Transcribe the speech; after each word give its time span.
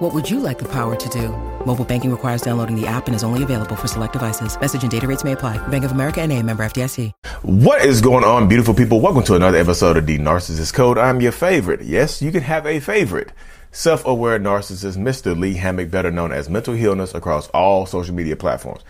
What 0.00 0.14
would 0.14 0.30
you 0.30 0.40
like 0.40 0.58
the 0.58 0.68
power 0.68 0.96
to 0.96 1.08
do? 1.10 1.28
Mobile 1.66 1.84
banking 1.84 2.10
requires 2.10 2.40
downloading 2.40 2.74
the 2.74 2.86
app 2.86 3.06
and 3.06 3.14
is 3.14 3.22
only 3.22 3.42
available 3.42 3.76
for 3.76 3.86
select 3.86 4.14
devices. 4.14 4.58
Message 4.58 4.80
and 4.80 4.90
data 4.90 5.06
rates 5.06 5.24
may 5.24 5.32
apply. 5.32 5.58
Bank 5.68 5.84
of 5.84 5.92
America 5.92 6.22
and 6.22 6.32
a 6.32 6.42
member 6.42 6.64
FDIC. 6.64 7.12
What 7.42 7.84
is 7.84 8.00
going 8.00 8.24
on, 8.24 8.48
beautiful 8.48 8.72
people? 8.72 9.02
Welcome 9.02 9.24
to 9.24 9.34
another 9.34 9.58
episode 9.58 9.98
of 9.98 10.06
The 10.06 10.18
Narcissist 10.18 10.72
Code. 10.72 10.96
I'm 10.96 11.20
your 11.20 11.32
favorite. 11.32 11.82
Yes, 11.82 12.22
you 12.22 12.32
can 12.32 12.40
have 12.40 12.64
a 12.64 12.80
favorite. 12.80 13.32
Self-aware 13.72 14.40
narcissist, 14.40 14.96
Mr. 14.96 15.38
Lee 15.38 15.52
Hammock, 15.52 15.90
better 15.90 16.10
known 16.10 16.32
as 16.32 16.48
Mental 16.48 16.72
Healness 16.72 17.14
across 17.14 17.48
all 17.48 17.84
social 17.84 18.14
media 18.14 18.36
platforms. 18.36 18.80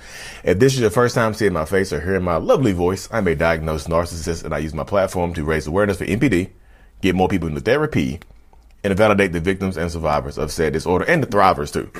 If 0.44 0.60
this 0.60 0.74
is 0.74 0.80
your 0.80 0.90
first 0.90 1.16
time 1.16 1.34
seeing 1.34 1.54
my 1.54 1.64
face 1.64 1.92
or 1.92 2.00
hearing 2.00 2.22
my 2.22 2.36
lovely 2.36 2.70
voice, 2.70 3.08
I'm 3.10 3.26
a 3.26 3.34
diagnosed 3.34 3.88
narcissist 3.88 4.44
and 4.44 4.54
I 4.54 4.58
use 4.58 4.74
my 4.74 4.84
platform 4.84 5.34
to 5.34 5.42
raise 5.42 5.66
awareness 5.66 5.98
for 5.98 6.06
NPD, 6.06 6.50
get 7.02 7.16
more 7.16 7.26
people 7.26 7.48
into 7.48 7.62
therapy, 7.62 8.20
and 8.82 8.96
validate 8.96 9.32
the 9.32 9.40
victims 9.40 9.76
and 9.76 9.90
survivors 9.90 10.38
of 10.38 10.50
said 10.50 10.72
disorder 10.72 11.04
and 11.06 11.22
the 11.22 11.26
thrivers 11.26 11.72
too. 11.72 11.90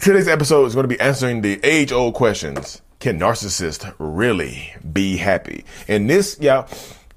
Today's 0.00 0.28
episode 0.28 0.64
is 0.66 0.74
going 0.74 0.84
to 0.84 0.88
be 0.94 1.00
answering 1.00 1.42
the 1.42 1.60
age 1.64 1.92
old 1.92 2.14
questions. 2.14 2.82
Can 2.98 3.18
narcissists 3.18 3.94
really 3.98 4.74
be 4.92 5.16
happy? 5.16 5.64
And 5.86 6.08
this, 6.08 6.38
yeah, 6.40 6.66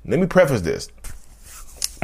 let 0.05 0.19
me 0.19 0.27
preface 0.27 0.61
this 0.61 0.89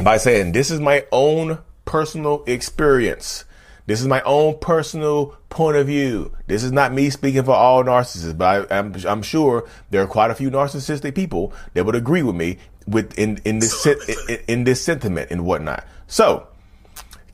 by 0.02 0.16
saying 0.16 0.52
this 0.52 0.70
is 0.70 0.80
my 0.80 1.04
own 1.12 1.58
personal 1.84 2.42
experience. 2.46 3.44
This 3.86 4.00
is 4.00 4.08
my 4.08 4.20
own 4.22 4.58
personal 4.58 5.36
point 5.48 5.76
of 5.76 5.86
view. 5.86 6.32
This 6.48 6.64
is 6.64 6.72
not 6.72 6.92
me 6.92 7.08
speaking 7.08 7.44
for 7.44 7.54
all 7.54 7.84
narcissists, 7.84 8.36
but 8.36 8.72
I, 8.72 8.78
am 8.78 8.94
I'm, 8.94 9.06
I'm 9.06 9.22
sure 9.22 9.68
there 9.90 10.02
are 10.02 10.08
quite 10.08 10.30
a 10.30 10.34
few 10.34 10.50
narcissistic 10.50 11.14
people 11.14 11.52
that 11.74 11.86
would 11.86 11.94
agree 11.94 12.22
with 12.22 12.34
me 12.34 12.58
with 12.86 13.16
in, 13.18 13.38
in 13.44 13.60
this 13.60 13.86
in, 13.86 14.38
in 14.48 14.64
this 14.64 14.82
sentiment 14.82 15.30
and 15.30 15.44
whatnot. 15.44 15.86
So, 16.08 16.48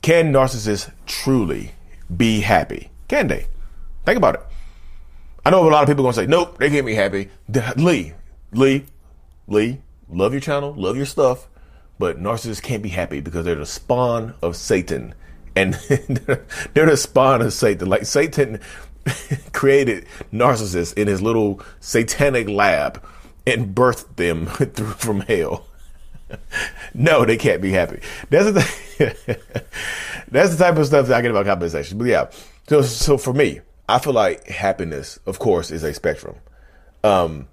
can 0.03 0.33
narcissists 0.33 0.91
truly 1.07 1.71
be 2.15 2.41
happy? 2.41 2.91
Can 3.07 3.27
they? 3.27 3.47
Think 4.05 4.17
about 4.17 4.35
it. 4.35 4.41
I 5.45 5.49
know 5.49 5.67
a 5.67 5.71
lot 5.71 5.81
of 5.81 5.89
people 5.89 6.03
are 6.03 6.11
going 6.11 6.13
to 6.13 6.21
say, 6.21 6.27
nope, 6.27 6.57
they 6.59 6.69
can't 6.69 6.85
be 6.85 6.93
happy. 6.93 7.29
Lee, 7.77 8.13
Lee, 8.51 8.85
Lee, 9.47 9.81
love 10.09 10.33
your 10.33 10.41
channel, 10.41 10.73
love 10.73 10.97
your 10.97 11.05
stuff, 11.05 11.47
but 11.99 12.21
narcissists 12.21 12.61
can't 12.61 12.83
be 12.83 12.89
happy 12.89 13.21
because 13.21 13.45
they're 13.45 13.55
the 13.55 13.65
spawn 13.65 14.35
of 14.41 14.57
Satan. 14.57 15.15
And 15.55 15.73
they're 16.73 16.85
the 16.85 16.97
spawn 16.97 17.41
of 17.41 17.53
Satan. 17.53 17.87
Like 17.87 18.05
Satan 18.05 18.59
created 19.53 20.05
narcissists 20.33 20.97
in 20.97 21.07
his 21.07 21.21
little 21.21 21.61
satanic 21.79 22.49
lab 22.49 23.01
and 23.47 23.73
birthed 23.73 24.17
them 24.17 24.45
through 24.47 24.93
from 24.93 25.21
hell. 25.21 25.67
no, 26.93 27.25
they 27.25 27.37
can't 27.37 27.61
be 27.61 27.71
happy. 27.71 28.01
That's 28.29 28.51
the 28.51 29.39
that's 30.29 30.55
the 30.55 30.63
type 30.63 30.77
of 30.77 30.85
stuff 30.85 31.07
that 31.07 31.17
I 31.17 31.21
get 31.21 31.31
about 31.31 31.45
compensation. 31.45 31.97
But 31.97 32.05
yeah, 32.05 32.29
so 32.67 32.81
so 32.81 33.17
for 33.17 33.33
me, 33.33 33.61
I 33.87 33.99
feel 33.99 34.13
like 34.13 34.47
happiness, 34.47 35.19
of 35.25 35.39
course, 35.39 35.71
is 35.71 35.83
a 35.83 35.93
spectrum. 35.93 36.35
Um, 37.03 37.47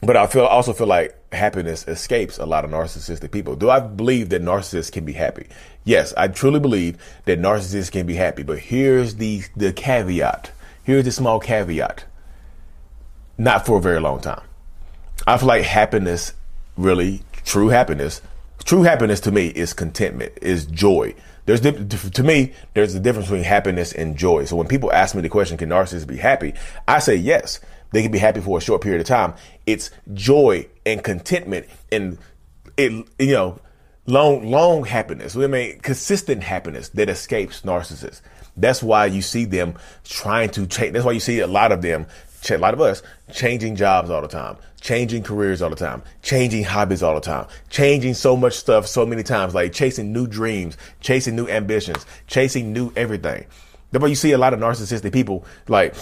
but 0.00 0.16
I 0.16 0.26
feel 0.26 0.44
also 0.44 0.72
feel 0.72 0.88
like 0.88 1.16
happiness 1.32 1.86
escapes 1.86 2.38
a 2.38 2.46
lot 2.46 2.64
of 2.64 2.70
narcissistic 2.70 3.30
people. 3.30 3.54
Do 3.54 3.70
I 3.70 3.80
believe 3.80 4.30
that 4.30 4.42
narcissists 4.42 4.90
can 4.90 5.04
be 5.04 5.12
happy? 5.12 5.48
Yes, 5.84 6.12
I 6.16 6.28
truly 6.28 6.60
believe 6.60 6.98
that 7.24 7.38
narcissists 7.38 7.90
can 7.90 8.06
be 8.06 8.14
happy. 8.14 8.42
But 8.42 8.58
here's 8.58 9.16
the 9.16 9.42
the 9.56 9.72
caveat. 9.72 10.50
Here's 10.84 11.04
the 11.04 11.12
small 11.12 11.38
caveat. 11.38 12.04
Not 13.38 13.64
for 13.64 13.78
a 13.78 13.80
very 13.80 14.00
long 14.00 14.20
time. 14.20 14.42
I 15.26 15.36
feel 15.36 15.48
like 15.48 15.62
happiness, 15.62 16.34
really 16.76 17.22
true 17.44 17.68
happiness, 17.68 18.22
true 18.64 18.82
happiness 18.82 19.20
to 19.20 19.32
me 19.32 19.48
is 19.48 19.72
contentment, 19.72 20.32
is 20.40 20.66
joy. 20.66 21.14
There's 21.44 21.60
to 21.60 22.22
me, 22.22 22.52
there's 22.74 22.94
a 22.94 23.00
difference 23.00 23.28
between 23.28 23.44
happiness 23.44 23.92
and 23.92 24.16
joy. 24.16 24.44
So 24.44 24.56
when 24.56 24.68
people 24.68 24.92
ask 24.92 25.14
me 25.14 25.22
the 25.22 25.28
question, 25.28 25.58
can 25.58 25.70
narcissists 25.70 26.06
be 26.06 26.16
happy? 26.16 26.54
I 26.86 27.00
say 27.00 27.16
yes. 27.16 27.60
They 27.92 28.02
can 28.02 28.12
be 28.12 28.18
happy 28.18 28.40
for 28.40 28.58
a 28.58 28.60
short 28.60 28.80
period 28.80 29.00
of 29.00 29.06
time. 29.06 29.34
It's 29.66 29.90
joy 30.14 30.66
and 30.86 31.02
contentment 31.02 31.66
and 31.90 32.18
it, 32.76 33.06
you 33.18 33.32
know, 33.32 33.60
long, 34.06 34.50
long 34.50 34.84
happiness. 34.84 35.36
I 35.36 35.46
mean, 35.46 35.78
consistent 35.80 36.42
happiness 36.42 36.88
that 36.90 37.08
escapes 37.08 37.62
narcissists. 37.62 38.22
That's 38.56 38.82
why 38.82 39.06
you 39.06 39.22
see 39.22 39.44
them 39.44 39.74
trying 40.04 40.50
to 40.50 40.66
change. 40.66 40.92
That's 40.92 41.04
why 41.04 41.12
you 41.12 41.20
see 41.20 41.40
a 41.40 41.46
lot 41.46 41.72
of 41.72 41.82
them 41.82 42.06
a 42.50 42.58
lot 42.58 42.74
of 42.74 42.80
us 42.80 43.02
changing 43.32 43.76
jobs 43.76 44.10
all 44.10 44.20
the 44.20 44.28
time, 44.28 44.56
changing 44.80 45.22
careers 45.22 45.62
all 45.62 45.70
the 45.70 45.76
time, 45.76 46.02
changing 46.22 46.64
hobbies 46.64 47.02
all 47.02 47.14
the 47.14 47.20
time, 47.20 47.46
changing 47.70 48.14
so 48.14 48.36
much 48.36 48.54
stuff 48.54 48.86
so 48.86 49.06
many 49.06 49.22
times, 49.22 49.54
like 49.54 49.72
chasing 49.72 50.12
new 50.12 50.26
dreams, 50.26 50.76
chasing 51.00 51.36
new 51.36 51.48
ambitions, 51.48 52.04
chasing 52.26 52.72
new 52.72 52.92
everything. 52.96 53.46
That's 53.90 54.02
why 54.02 54.08
you 54.08 54.14
see 54.14 54.32
a 54.32 54.38
lot 54.38 54.54
of 54.54 54.60
narcissistic 54.60 55.12
people, 55.12 55.44
like 55.68 55.94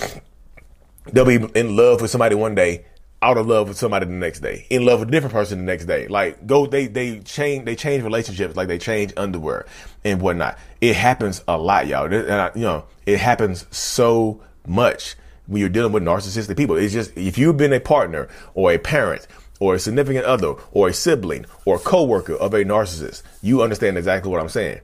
they'll 1.13 1.25
be 1.25 1.37
in 1.55 1.77
love 1.77 2.01
with 2.01 2.11
somebody 2.11 2.35
one 2.35 2.55
day, 2.55 2.85
out 3.23 3.37
of 3.37 3.47
love 3.47 3.69
with 3.69 3.77
somebody 3.77 4.07
the 4.07 4.13
next 4.13 4.41
day, 4.41 4.67
in 4.71 4.87
love 4.87 5.01
with 5.01 5.09
a 5.09 5.13
different 5.13 5.35
person 5.35 5.59
the 5.59 5.65
next 5.65 5.85
day. 5.85 6.09
Like 6.09 6.47
go, 6.47 6.67
they 6.67 6.87
they 6.87 7.21
change 7.21 7.67
they 7.67 7.77
change 7.77 8.03
relationships 8.03 8.57
like 8.57 8.69
they 8.69 8.79
change 8.79 9.13
underwear 9.17 9.67
and 10.05 10.23
whatnot. 10.23 10.59
It 10.81 10.97
happens 10.97 11.45
a 11.47 11.59
lot, 11.59 11.87
y'all. 11.87 12.13
And 12.13 12.33
I, 12.33 12.51
you 12.55 12.63
know, 12.63 12.85
it 13.05 13.19
happens 13.19 13.67
so 13.71 14.41
much 14.67 15.17
when 15.51 15.61
you're 15.61 15.69
dealing 15.69 15.93
with 15.93 16.05
narcissistic 16.05 16.57
people. 16.57 16.77
It's 16.77 16.93
just 16.93 17.15
if 17.17 17.37
you've 17.37 17.57
been 17.57 17.73
a 17.73 17.81
partner 17.81 18.29
or 18.55 18.73
a 18.73 18.79
parent 18.79 19.27
or 19.59 19.75
a 19.75 19.81
significant 19.81 20.25
other 20.25 20.55
or 20.71 20.89
a 20.89 20.95
sibling 20.95 21.45
or 21.65 21.77
a 21.77 21.81
coworker 21.81 22.37
of 22.37 22.55
a 22.55 22.65
narcissist, 22.65 23.23
you 23.43 23.61
understand 23.61 23.99
exactly 23.99 24.31
what 24.31 24.41
I'm 24.41 24.49
saying. 24.49 24.81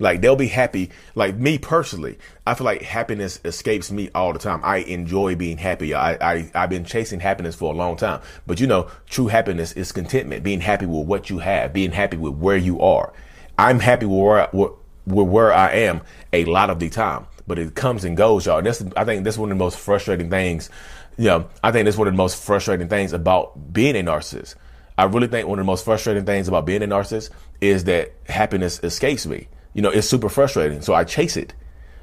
Like 0.00 0.20
they'll 0.20 0.36
be 0.36 0.48
happy. 0.48 0.90
Like 1.14 1.36
me 1.36 1.56
personally, 1.56 2.18
I 2.46 2.54
feel 2.54 2.64
like 2.64 2.82
happiness 2.82 3.40
escapes 3.44 3.92
me 3.92 4.10
all 4.12 4.32
the 4.32 4.38
time. 4.40 4.60
I 4.64 4.78
enjoy 4.78 5.36
being 5.36 5.56
happy. 5.56 5.94
I, 5.94 6.14
I 6.14 6.50
I've 6.52 6.70
been 6.70 6.84
chasing 6.84 7.20
happiness 7.20 7.54
for 7.54 7.72
a 7.72 7.76
long 7.76 7.96
time. 7.96 8.20
But 8.46 8.60
you 8.60 8.66
know, 8.66 8.90
true 9.08 9.28
happiness 9.28 9.72
is 9.72 9.92
contentment, 9.92 10.42
being 10.42 10.60
happy 10.60 10.86
with 10.86 11.06
what 11.06 11.30
you 11.30 11.38
have, 11.38 11.72
being 11.72 11.92
happy 11.92 12.16
with 12.16 12.34
where 12.34 12.56
you 12.56 12.80
are. 12.80 13.12
I'm 13.56 13.78
happy 13.78 14.06
with 14.06 14.18
where 14.20 14.48
with 14.52 15.28
where 15.28 15.52
I 15.52 15.72
am 15.72 16.00
a 16.32 16.44
lot 16.44 16.70
of 16.70 16.80
the 16.80 16.90
time 16.90 17.26
but 17.48 17.58
it 17.58 17.74
comes 17.74 18.04
and 18.04 18.16
goes, 18.16 18.46
y'all. 18.46 18.58
And 18.58 18.66
that's 18.66 18.84
I 18.96 19.04
think 19.04 19.24
that's 19.24 19.38
one 19.38 19.50
of 19.50 19.58
the 19.58 19.64
most 19.64 19.78
frustrating 19.78 20.30
things. 20.30 20.70
You 21.16 21.24
know, 21.24 21.48
I 21.64 21.72
think 21.72 21.86
that's 21.86 21.96
one 21.96 22.06
of 22.06 22.14
the 22.14 22.18
most 22.18 22.40
frustrating 22.40 22.88
things 22.88 23.12
about 23.12 23.72
being 23.72 23.96
a 23.96 24.02
narcissist. 24.04 24.54
I 24.96 25.04
really 25.04 25.26
think 25.26 25.48
one 25.48 25.58
of 25.58 25.64
the 25.64 25.66
most 25.66 25.84
frustrating 25.84 26.24
things 26.24 26.46
about 26.46 26.66
being 26.66 26.82
a 26.82 26.86
narcissist 26.86 27.30
is 27.60 27.84
that 27.84 28.12
happiness 28.28 28.78
escapes 28.82 29.26
me. 29.26 29.48
You 29.72 29.82
know, 29.82 29.90
it's 29.90 30.08
super 30.08 30.28
frustrating. 30.28 30.82
So 30.82 30.94
I 30.94 31.04
chase 31.04 31.36
it. 31.36 31.54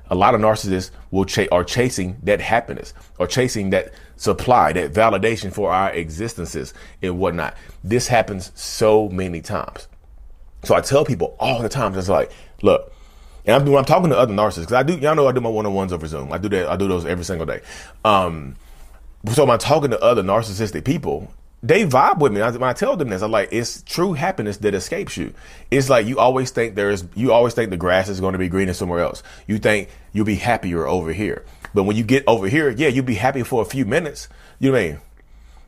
A 0.09 0.15
lot 0.15 0.35
of 0.35 0.41
narcissists 0.41 0.91
will 1.11 1.25
ch- 1.25 1.47
are 1.51 1.63
chasing 1.63 2.17
that 2.23 2.39
happiness 2.39 2.93
or 3.17 3.27
chasing 3.27 3.71
that 3.71 3.93
supply, 4.17 4.71
that 4.73 4.93
validation 4.93 5.51
for 5.51 5.71
our 5.71 5.91
existences 5.91 6.73
and 7.01 7.19
whatnot. 7.19 7.55
This 7.83 8.07
happens 8.07 8.51
so 8.55 9.09
many 9.09 9.41
times. 9.41 9.87
So 10.63 10.75
I 10.75 10.81
tell 10.81 11.05
people 11.05 11.35
all 11.39 11.61
the 11.61 11.69
time, 11.69 11.95
it's 11.95 12.09
like, 12.09 12.31
look, 12.61 12.93
and 13.45 13.55
I'm 13.55 13.75
I'm 13.75 13.85
talking 13.85 14.09
to 14.09 14.17
other 14.17 14.33
narcissists 14.33 14.61
because 14.61 14.73
I 14.73 14.83
do, 14.83 14.97
y'all 14.97 15.15
know 15.15 15.27
I 15.27 15.31
do 15.31 15.41
my 15.41 15.49
one 15.49 15.65
on 15.65 15.73
ones 15.73 15.93
over 15.93 16.07
Zoom. 16.07 16.31
I 16.31 16.37
do 16.37 16.49
that, 16.49 16.67
I 16.67 16.75
do 16.75 16.87
those 16.87 17.05
every 17.05 17.25
single 17.25 17.45
day. 17.45 17.61
Um, 18.03 18.55
so 19.33 19.43
when 19.43 19.51
I'm 19.51 19.59
talking 19.59 19.91
to 19.91 19.99
other 20.01 20.23
narcissistic 20.23 20.85
people, 20.85 21.31
they 21.63 21.85
vibe 21.85 22.19
with 22.19 22.31
me. 22.31 22.41
When 22.41 22.63
I 22.63 22.73
tell 22.73 22.95
them 22.95 23.09
this, 23.09 23.23
I'm 23.23 23.31
like, 23.31 23.49
it's 23.51 23.81
true 23.81 24.13
happiness 24.13 24.57
that 24.57 24.75
escapes 24.75 25.17
you. 25.17 25.33
It's 25.71 25.89
like 25.89 26.05
you 26.05 26.19
always 26.19 26.51
think 26.51 26.75
there's, 26.75 27.05
you 27.15 27.31
always 27.31 27.55
think 27.55 27.71
the 27.71 27.77
grass 27.77 28.07
is 28.07 28.19
going 28.19 28.33
to 28.33 28.39
be 28.39 28.47
greener 28.49 28.73
somewhere 28.73 28.99
else. 28.99 29.23
You 29.47 29.57
think 29.57 29.89
you'll 30.13 30.25
be 30.25 30.35
happier 30.35 30.85
over 30.85 31.11
here. 31.11 31.43
But 31.73 31.83
when 31.83 31.95
you 31.95 32.03
get 32.03 32.23
over 32.27 32.47
here, 32.47 32.69
yeah, 32.69 32.89
you'll 32.89 33.05
be 33.05 33.15
happy 33.15 33.41
for 33.41 33.61
a 33.61 33.65
few 33.65 33.83
minutes. 33.83 34.29
You 34.59 34.71
know 34.71 34.77
what 34.77 34.83
I 34.83 34.87
mean? 34.89 34.99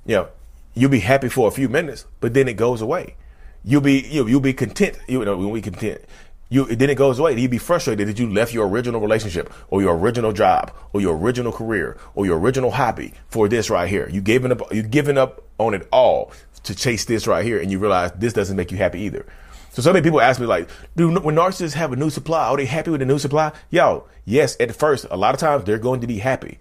You 0.06 0.16
know, 0.16 0.28
you'll 0.76 0.92
be 0.92 1.00
happy 1.00 1.30
for 1.30 1.48
a 1.48 1.52
few 1.52 1.68
minutes, 1.68 2.06
but 2.20 2.34
then 2.34 2.48
it 2.48 2.54
goes 2.54 2.82
away. 2.82 3.16
You'll 3.64 3.82
be, 3.82 4.08
you'll, 4.08 4.30
you'll 4.30 4.40
be 4.40 4.54
content. 4.54 5.00
You 5.08 5.26
know, 5.26 5.36
when 5.36 5.50
we 5.50 5.62
content, 5.62 6.02
you 6.50 6.66
then 6.66 6.90
it 6.90 6.96
goes 6.96 7.20
away. 7.20 7.38
You'd 7.38 7.52
be 7.52 7.58
frustrated 7.58 8.08
that 8.08 8.20
you 8.20 8.32
left 8.32 8.54
your 8.54 8.68
original 8.68 9.02
relationship 9.02 9.52
or 9.70 9.82
your 9.82 9.98
original 9.98 10.32
job 10.32 10.72
or 10.94 11.02
your 11.02 11.18
original 11.18 11.52
career 11.52 11.98
or 12.16 12.26
your 12.26 12.40
original 12.40 12.72
hobby 12.72 13.14
for 13.28 13.48
this 13.48 13.70
right 13.70 13.90
here. 13.90 14.10
You 14.10 14.22
giving 14.22 14.52
up 14.52 14.62
you 14.74 14.84
giving 14.84 15.18
up 15.18 15.44
on 15.58 15.74
it 15.74 15.88
all 15.92 16.32
to 16.64 16.76
chase 16.76 17.06
this 17.06 17.28
right 17.28 17.44
here 17.44 17.60
and 17.60 17.72
you 17.72 17.80
realize 17.80 18.12
this 18.14 18.34
doesn't 18.34 18.56
make 18.56 18.72
you 18.72 18.78
happy 18.78 19.02
either. 19.02 19.26
So 19.72 19.82
so 19.82 19.94
many 19.94 20.04
people 20.04 20.22
ask 20.22 20.40
me 20.40 20.48
like, 20.48 20.70
do 20.96 21.20
when 21.20 21.36
narcissists 21.36 21.74
have 21.74 21.92
a 21.92 21.96
new 21.96 22.10
supply, 22.10 22.48
are 22.48 22.58
they 22.58 22.66
happy 22.66 22.92
with 22.92 23.00
the 23.00 23.06
new 23.06 23.20
supply? 23.20 23.52
Yo, 23.70 24.08
yes, 24.26 24.58
at 24.60 24.76
first, 24.76 25.06
a 25.12 25.18
lot 25.18 25.36
of 25.36 25.40
times 25.40 25.66
they're 25.66 25.78
going 25.78 26.02
to 26.02 26.08
be 26.08 26.20
happy. 26.20 26.58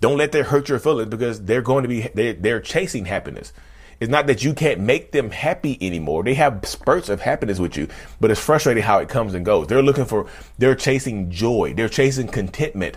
Don't 0.00 0.18
let 0.18 0.32
that 0.32 0.46
hurt 0.46 0.68
your 0.68 0.78
feelings 0.78 1.10
because 1.10 1.44
they're 1.44 1.62
going 1.62 1.82
to 1.82 1.88
be 1.88 2.08
they're, 2.14 2.34
they're 2.34 2.60
chasing 2.60 3.06
happiness. 3.06 3.52
It's 4.00 4.10
not 4.10 4.26
that 4.28 4.42
you 4.42 4.54
can't 4.54 4.80
make 4.80 5.12
them 5.12 5.30
happy 5.30 5.76
anymore. 5.80 6.24
They 6.24 6.32
have 6.34 6.64
spurts 6.64 7.10
of 7.10 7.20
happiness 7.20 7.58
with 7.58 7.76
you, 7.76 7.86
but 8.18 8.30
it's 8.30 8.40
frustrating 8.40 8.82
how 8.82 8.98
it 8.98 9.10
comes 9.10 9.34
and 9.34 9.44
goes. 9.44 9.66
They're 9.66 9.82
looking 9.82 10.06
for, 10.06 10.26
they're 10.56 10.74
chasing 10.74 11.30
joy. 11.30 11.74
They're 11.74 11.90
chasing 11.90 12.26
contentment. 12.26 12.96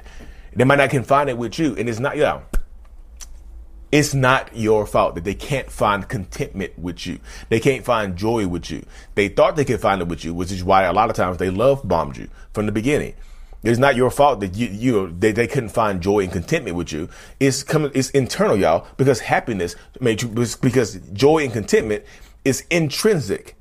They 0.56 0.64
might 0.64 0.78
not 0.78 0.92
can 0.92 1.04
find 1.04 1.30
it 1.30 1.38
with 1.38 1.60
you. 1.60 1.76
And 1.76 1.90
it's 1.90 2.00
not, 2.00 2.16
you 2.16 2.24
know, 2.24 2.44
it's 3.92 4.14
not 4.14 4.56
your 4.56 4.86
fault 4.86 5.16
that 5.16 5.24
they 5.26 5.36
can't 5.36 5.70
find 5.70 6.08
contentment 6.08 6.80
with 6.80 7.06
you. 7.06 7.20
They 7.50 7.60
can't 7.60 7.84
find 7.84 8.16
joy 8.16 8.48
with 8.48 8.72
you. 8.72 8.86
They 9.16 9.28
thought 9.28 9.56
they 9.56 9.66
could 9.66 9.82
find 9.82 10.02
it 10.02 10.08
with 10.08 10.24
you, 10.24 10.34
which 10.34 10.52
is 10.52 10.64
why 10.64 10.84
a 10.84 10.94
lot 10.94 11.10
of 11.10 11.16
times 11.16 11.38
they 11.38 11.50
love 11.50 11.88
bombed 11.88 12.18
you 12.18 12.30
from 12.54 12.66
the 12.66 12.72
beginning. 12.72 13.14
It's 13.63 13.80
not 13.80 13.95
your 13.95 14.12
fault 14.12 14.42
that 14.42 14.56
you, 14.56 14.68
you 14.68 15.15
they, 15.18 15.31
they 15.31 15.48
couldn't 15.48 15.69
find 15.69 16.01
joy 16.01 16.19
and 16.19 16.31
contentment 16.31 16.75
with 16.75 16.92
you. 16.92 17.07
It's 17.39 17.63
coming, 17.63 17.92
it's 17.95 18.10
internal, 18.10 18.57
y'all, 18.57 18.86
because 18.98 19.21
happiness 19.21 19.75
made 20.01 20.21
you, 20.21 20.27
because 20.27 20.95
joy 21.13 21.45
and 21.45 21.54
contentment 21.54 22.04
is 22.44 22.65
intrinsic. 22.69 23.56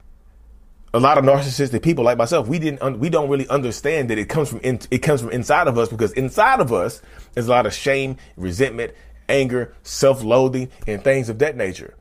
A 0.92 1.00
lot 1.00 1.16
of 1.16 1.24
narcissistic 1.24 1.82
people 1.82 2.04
like 2.04 2.18
myself, 2.18 2.48
we 2.48 2.58
didn't, 2.58 2.98
we 2.98 3.08
don't 3.08 3.30
really 3.30 3.48
understand 3.48 4.10
that 4.10 4.18
it 4.18 4.28
comes 4.28 4.50
from, 4.50 4.58
in, 4.60 4.80
it 4.90 4.98
comes 4.98 5.20
from 5.20 5.30
inside 5.30 5.68
of 5.68 5.78
us 5.78 5.88
because 5.88 6.12
inside 6.12 6.60
of 6.60 6.72
us 6.72 7.00
is 7.36 7.46
a 7.46 7.50
lot 7.50 7.64
of 7.64 7.72
shame, 7.72 8.18
resentment, 8.36 8.92
anger, 9.28 9.74
self-loathing, 9.84 10.68
and 10.86 11.02
things 11.02 11.28
of 11.28 11.38
that 11.38 11.56
nature. 11.56 11.94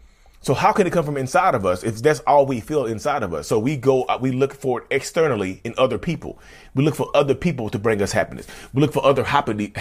So 0.43 0.55
how 0.55 0.71
can 0.71 0.87
it 0.87 0.93
come 0.93 1.05
from 1.05 1.17
inside 1.17 1.53
of 1.53 1.67
us 1.67 1.83
if 1.83 2.01
that's 2.01 2.19
all 2.21 2.47
we 2.47 2.59
feel 2.59 2.87
inside 2.87 3.21
of 3.21 3.31
us? 3.31 3.47
So 3.47 3.59
we 3.59 3.77
go, 3.77 4.03
uh, 4.03 4.17
we 4.19 4.31
look 4.31 4.55
for 4.55 4.81
it 4.81 4.87
externally 4.89 5.61
in 5.63 5.75
other 5.77 5.99
people. 5.99 6.39
We 6.73 6.83
look 6.83 6.95
for 6.95 7.15
other 7.15 7.35
people 7.35 7.69
to 7.69 7.77
bring 7.77 8.01
us 8.01 8.11
happiness. 8.11 8.47
We 8.73 8.81
look 8.81 8.91
for 8.91 9.05
other 9.05 9.23
hobbies, 9.23 9.71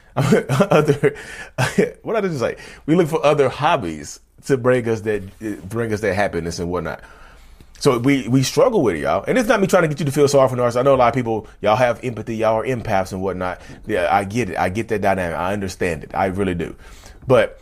other, 0.16 1.16
what 2.02 2.14
did 2.14 2.24
I 2.24 2.28
just 2.28 2.40
say? 2.40 2.56
We 2.86 2.94
look 2.94 3.08
for 3.08 3.24
other 3.24 3.50
hobbies 3.50 4.18
to 4.46 4.56
bring 4.56 4.88
us 4.88 5.02
that, 5.02 5.68
bring 5.68 5.92
us 5.92 6.00
that 6.00 6.14
happiness 6.14 6.58
and 6.58 6.70
whatnot. 6.70 7.02
So 7.78 7.98
we, 7.98 8.26
we 8.28 8.42
struggle 8.42 8.82
with 8.82 8.96
it, 8.96 9.00
y'all. 9.00 9.24
And 9.28 9.36
it's 9.36 9.48
not 9.48 9.60
me 9.60 9.66
trying 9.66 9.82
to 9.82 9.88
get 9.88 10.00
you 10.00 10.06
to 10.06 10.12
feel 10.12 10.28
sorry 10.28 10.48
for 10.48 10.56
narcissists. 10.56 10.80
I 10.80 10.82
know 10.82 10.94
a 10.94 10.96
lot 10.96 11.08
of 11.08 11.14
people, 11.14 11.46
y'all 11.60 11.76
have 11.76 12.02
empathy, 12.02 12.36
y'all 12.36 12.54
are 12.54 12.64
empaths 12.64 13.12
and 13.12 13.20
whatnot. 13.20 13.60
Yeah, 13.86 14.08
I 14.10 14.24
get 14.24 14.48
it. 14.48 14.56
I 14.56 14.70
get 14.70 14.88
that 14.88 15.02
dynamic. 15.02 15.36
I 15.36 15.52
understand 15.52 16.02
it. 16.02 16.14
I 16.14 16.26
really 16.26 16.54
do. 16.54 16.74
But 17.26 17.60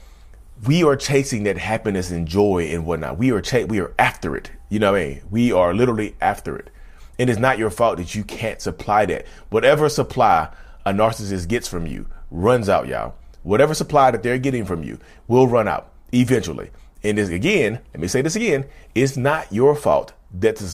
we 0.66 0.84
are 0.84 0.96
chasing 0.96 1.44
that 1.44 1.58
happiness 1.58 2.10
and 2.10 2.26
joy 2.26 2.68
and 2.70 2.86
whatnot. 2.86 3.18
We 3.18 3.30
are 3.32 3.40
ch- 3.40 3.66
we 3.68 3.80
are 3.80 3.94
after 3.98 4.36
it. 4.36 4.50
You 4.68 4.78
know 4.78 4.92
what 4.92 5.00
I 5.00 5.06
mean? 5.06 5.22
We 5.30 5.52
are 5.52 5.74
literally 5.74 6.14
after 6.20 6.56
it. 6.56 6.70
And 7.18 7.28
it's 7.28 7.38
not 7.38 7.58
your 7.58 7.70
fault 7.70 7.98
that 7.98 8.14
you 8.14 8.24
can't 8.24 8.60
supply 8.60 9.06
that. 9.06 9.26
Whatever 9.50 9.88
supply 9.88 10.48
a 10.86 10.92
narcissist 10.92 11.48
gets 11.48 11.68
from 11.68 11.86
you 11.86 12.06
runs 12.30 12.68
out, 12.68 12.88
y'all. 12.88 13.14
Whatever 13.42 13.74
supply 13.74 14.10
that 14.10 14.22
they're 14.22 14.38
getting 14.38 14.64
from 14.64 14.82
you 14.82 14.98
will 15.28 15.46
run 15.46 15.68
out 15.68 15.90
eventually. 16.12 16.70
And 17.02 17.18
this 17.18 17.28
again, 17.28 17.80
let 17.92 18.00
me 18.00 18.08
say 18.08 18.22
this 18.22 18.36
again, 18.36 18.64
it's 18.94 19.16
not 19.16 19.52
your 19.52 19.74
fault 19.76 20.14
that 20.32 20.56
the 20.56 20.73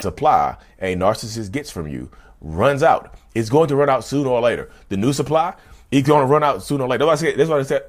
supply 0.00 0.56
a 0.80 0.96
narcissist 0.96 1.52
gets 1.52 1.70
from 1.70 1.86
you 1.86 2.10
runs 2.40 2.82
out. 2.82 3.14
It's 3.34 3.48
going 3.48 3.68
to 3.68 3.76
run 3.76 3.88
out 3.88 4.04
sooner 4.04 4.28
or 4.28 4.40
later. 4.40 4.70
The 4.88 4.96
new 4.96 5.12
supply, 5.12 5.54
it's 5.90 6.06
going 6.06 6.20
to 6.20 6.26
run 6.26 6.42
out 6.42 6.62
sooner 6.62 6.84
or 6.84 6.88
later. 6.88 7.06
That's 7.06 7.22
why, 7.22 7.32
that's 7.32 7.48
why 7.48 7.58
they 7.58 7.64
said. 7.64 7.84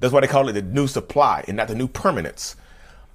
That's 0.00 0.12
why 0.12 0.20
they 0.20 0.26
call 0.26 0.48
it 0.48 0.52
the 0.52 0.62
new 0.62 0.86
supply 0.86 1.44
and 1.48 1.56
not 1.56 1.68
the 1.68 1.74
new 1.74 1.88
permanence. 1.88 2.56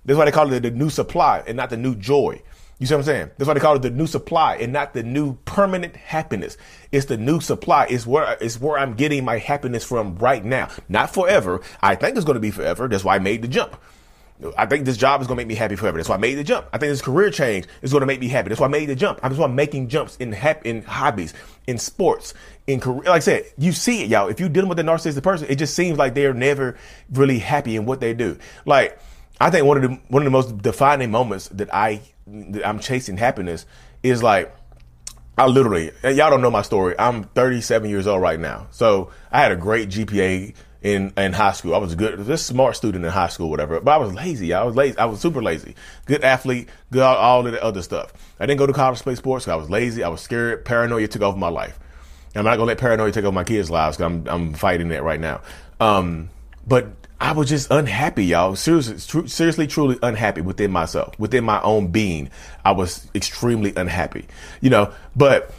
That's 0.05 0.17
why 0.17 0.25
they 0.25 0.31
call 0.31 0.51
it 0.51 0.59
the 0.59 0.71
new 0.71 0.89
supply 0.89 1.44
and 1.47 1.55
not 1.55 1.69
the 1.69 1.77
new 1.77 1.95
joy. 1.95 2.41
You 2.79 2.88
see 2.88 2.94
what 2.94 3.00
I'm 3.00 3.05
saying? 3.05 3.31
That's 3.38 3.47
why 3.47 3.53
they 3.53 3.59
call 3.61 3.75
it 3.75 3.83
the 3.83 3.89
new 3.89 4.07
supply 4.07 4.57
and 4.57 4.73
not 4.73 4.94
the 4.94 5.03
new 5.03 5.35
permanent 5.45 5.95
happiness. 5.95 6.57
It's 6.91 7.05
the 7.05 7.15
new 7.15 7.39
supply. 7.39 7.88
It's 7.89 8.05
where 8.05 8.38
it's 8.41 8.59
where 8.59 8.77
I'm 8.77 8.95
getting 8.95 9.23
my 9.23 9.38
happiness 9.38 9.85
from 9.85 10.17
right 10.17 10.44
now. 10.44 10.69
Not 10.89 11.13
forever. 11.13 11.61
I 11.81 11.95
think 11.95 12.17
it's 12.17 12.25
going 12.25 12.35
to 12.35 12.41
be 12.41 12.51
forever. 12.51 12.88
That's 12.88 13.03
why 13.03 13.15
I 13.15 13.19
made 13.19 13.44
the 13.44 13.47
jump. 13.47 13.77
I 14.57 14.65
think 14.65 14.85
this 14.85 14.97
job 14.97 15.21
is 15.21 15.27
going 15.27 15.38
to 15.38 15.41
make 15.41 15.47
me 15.47 15.56
happy 15.56 15.75
forever. 15.75 15.97
That's 15.97 16.09
why 16.09 16.15
I 16.15 16.19
made 16.19 16.35
the 16.35 16.44
jump. 16.44 16.68
I 16.74 16.77
think 16.77 16.91
this 16.91 17.01
career 17.01 17.30
change 17.30 17.65
is 17.81 17.91
going 17.91 18.01
to 18.01 18.07
make 18.07 18.19
me 18.19 18.27
happy. 18.27 18.50
That's 18.50 18.59
why 18.59 18.68
I 18.68 18.69
made 18.69 18.88
the 18.88 18.95
jump. 18.95 19.21
That's 19.21 19.38
why 19.38 19.45
I'm 19.45 19.56
making 19.56 19.88
jumps 19.88 20.18
in 20.18 20.31
hap- 20.31 20.65
in 20.65 20.81
hobbies, 20.83 21.33
in 21.68 21.77
sports, 21.77 22.33
in 22.68 22.80
career. 22.80 23.03
Like 23.03 23.18
I 23.18 23.19
said, 23.19 23.45
you 23.57 23.71
see 23.71 24.03
it, 24.03 24.09
y'all. 24.09 24.27
If 24.27 24.39
you're 24.39 24.50
dealing 24.50 24.69
with 24.69 24.80
a 24.80 24.83
narcissistic 24.83 25.24
person, 25.24 25.47
it 25.50 25.56
just 25.56 25.75
seems 25.75 25.97
like 25.97 26.13
they're 26.13 26.33
never 26.33 26.77
really 27.12 27.39
happy 27.39 27.75
in 27.75 27.85
what 27.85 28.00
they 28.00 28.13
do. 28.13 28.38
Like 28.65 29.00
I 29.39 29.50
think 29.50 29.65
one 29.65 29.77
of 29.77 29.83
the 29.83 30.00
one 30.07 30.21
of 30.21 30.25
the 30.25 30.31
most 30.31 30.57
defining 30.59 31.12
moments 31.12 31.47
that 31.50 31.74
I 31.74 32.01
that 32.27 32.68
I'm 32.68 32.79
chasing 32.79 33.18
happiness 33.18 33.65
is 34.01 34.24
like 34.24 34.56
I 35.38 35.47
literally 35.47 35.91
y'all 36.03 36.29
don't 36.29 36.41
know 36.41 36.51
my 36.51 36.62
story. 36.62 36.95
I'm 36.97 37.24
37 37.24 37.89
years 37.89 38.07
old 38.07 38.21
right 38.21 38.39
now, 38.39 38.68
so 38.71 39.12
I 39.31 39.41
had 39.41 39.51
a 39.51 39.56
great 39.56 39.89
GPA 39.89 40.53
in 40.83 41.13
in 41.18 41.33
high 41.33 41.53
school. 41.53 41.74
I 41.74 41.77
was 41.77 41.94
a 41.94 41.95
good, 41.95 42.24
just 42.25 42.45
smart 42.45 42.75
student 42.75 43.06
in 43.06 43.12
high 43.12 43.30
school, 43.30 43.50
whatever. 43.50 43.80
But 43.80 43.91
I 43.91 43.97
was 43.97 44.13
lazy. 44.13 44.53
I 44.53 44.63
was 44.63 44.75
lazy. 44.75 44.97
I 44.97 45.06
was 45.06 45.19
super 45.19 45.41
lazy. 45.41 45.75
Good 46.06 46.24
athlete. 46.24 46.69
Good 46.91 47.01
all, 47.01 47.45
of 47.45 47.51
the 47.51 47.63
other 47.63 47.81
stuff. 47.81 48.13
I 48.39 48.45
didn't 48.45 48.59
go 48.59 48.68
to 48.68 48.74
college 48.74 49.00
to 49.00 49.03
play 49.03 49.15
sports. 49.15 49.47
I 49.47 49.56
was 49.56 49.69
lazy. 49.69 50.03
I 50.03 50.09
was 50.09 50.21
scared. 50.21 50.65
Paranoia 50.65 51.07
took 51.07 51.21
over 51.21 51.38
my 51.38 51.47
life. 51.47 51.80
I'm 52.35 52.44
not 52.44 52.57
gonna 52.57 52.65
let 52.65 52.77
paranoia 52.77 53.12
take 53.12 53.24
over 53.24 53.33
my 53.33 53.44
kids' 53.44 53.71
lives. 53.71 53.97
Cause 53.97 54.06
I'm 54.06 54.27
I'm 54.27 54.53
fighting 54.53 54.89
that 54.89 55.03
right 55.03 55.19
now. 55.19 55.41
Um, 55.80 56.30
but 56.68 56.88
I 57.19 57.31
was 57.31 57.47
just 57.47 57.71
unhappy, 57.71 58.25
y'all. 58.25 58.56
Seriously, 58.56 58.97
tr- 58.97 59.27
seriously, 59.27 59.68
truly 59.68 59.97
unhappy 60.03 60.41
within 60.41 60.71
myself, 60.71 61.18
within 61.18 61.45
my 61.45 61.62
own 61.62 61.88
being. 61.88 62.29
I 62.65 62.74
was 62.74 63.07
extremely 63.15 63.74
unhappy, 63.75 64.27
you 64.59 64.69
know. 64.69 64.94
But 65.15 65.53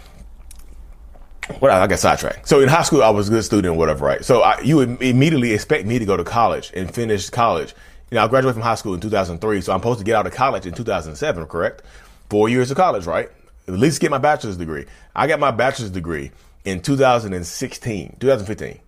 what 1.58 1.70
I 1.70 1.86
got 1.86 1.98
sidetracked. 1.98 2.48
So 2.48 2.60
in 2.60 2.68
high 2.68 2.82
school, 2.82 3.02
I 3.02 3.10
was 3.10 3.28
a 3.28 3.32
good 3.32 3.44
student, 3.44 3.76
whatever, 3.76 4.04
right? 4.04 4.24
So 4.24 4.42
I, 4.42 4.60
you 4.60 4.76
would 4.76 5.02
immediately 5.02 5.52
expect 5.52 5.86
me 5.86 5.98
to 5.98 6.04
go 6.04 6.16
to 6.16 6.24
college 6.24 6.70
and 6.74 6.92
finish 6.92 7.30
college. 7.30 7.74
You 8.10 8.16
know, 8.16 8.24
I 8.24 8.28
graduated 8.28 8.54
from 8.54 8.62
high 8.62 8.74
school 8.74 8.94
in 8.94 9.00
2003, 9.00 9.60
so 9.60 9.72
I'm 9.72 9.80
supposed 9.80 9.98
to 9.98 10.04
get 10.04 10.14
out 10.14 10.26
of 10.26 10.32
college 10.32 10.66
in 10.66 10.74
2007, 10.74 11.46
correct? 11.46 11.82
Four 12.30 12.48
years 12.48 12.70
of 12.70 12.76
college, 12.76 13.06
right? 13.06 13.28
At 13.66 13.74
least 13.74 14.00
get 14.00 14.10
my 14.10 14.18
bachelor's 14.18 14.56
degree. 14.56 14.86
I 15.14 15.26
got 15.26 15.40
my 15.40 15.50
bachelor's 15.50 15.90
degree 15.90 16.30
in 16.64 16.80
2016, 16.80 18.16
2015. 18.20 18.80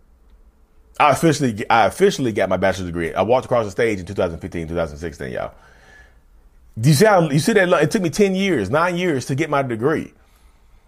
I 0.98 1.10
officially, 1.10 1.68
I 1.68 1.86
officially 1.86 2.32
got 2.32 2.48
my 2.48 2.56
bachelor's 2.56 2.86
degree. 2.86 3.12
I 3.12 3.22
walked 3.22 3.44
across 3.46 3.66
the 3.66 3.70
stage 3.70 4.00
in 4.00 4.06
2015, 4.06 4.68
2016, 4.68 5.32
y'all. 5.32 5.52
Do 6.78 6.88
you 6.88 6.94
see 6.94 7.04
how, 7.06 7.28
you 7.28 7.38
see 7.38 7.52
that 7.54 7.68
it 7.82 7.90
took 7.90 8.02
me 8.02 8.10
10 8.10 8.34
years, 8.34 8.70
nine 8.70 8.96
years 8.96 9.26
to 9.26 9.34
get 9.34 9.50
my 9.50 9.62
degree. 9.62 10.12